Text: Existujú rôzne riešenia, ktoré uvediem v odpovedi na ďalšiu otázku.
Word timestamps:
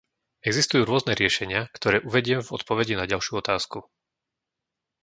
Existujú 0.49 0.81
rôzne 0.91 1.13
riešenia, 1.21 1.61
ktoré 1.77 1.97
uvediem 2.09 2.41
v 2.43 2.53
odpovedi 2.57 2.93
na 2.97 3.05
ďalšiu 3.11 3.33
otázku. 3.43 3.79